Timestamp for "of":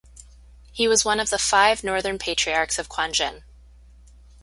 1.19-1.29, 2.79-2.89